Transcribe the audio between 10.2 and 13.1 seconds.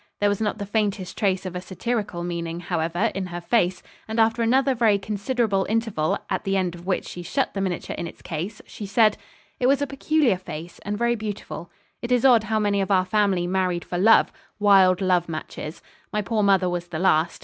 face, and very beautiful. It is odd how many of our